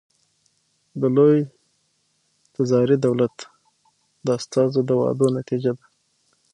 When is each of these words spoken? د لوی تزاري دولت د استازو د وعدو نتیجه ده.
د 1.01 1.03
لوی 1.15 1.37
تزاري 2.53 2.97
دولت 3.05 3.35
د 4.25 4.27
استازو 4.37 4.79
د 4.85 4.89
وعدو 4.99 5.27
نتیجه 5.37 5.71
ده. 5.77 5.85